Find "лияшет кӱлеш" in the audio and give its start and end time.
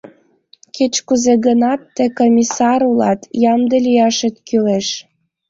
3.85-4.87